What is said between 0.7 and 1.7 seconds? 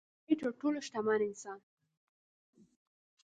شتمن انسان